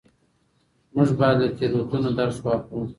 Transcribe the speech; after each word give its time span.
موږ 0.93 1.09
بايد 1.19 1.37
له 1.41 1.47
تېروتنو 1.57 2.09
درس 2.19 2.37
واخلو. 2.41 2.81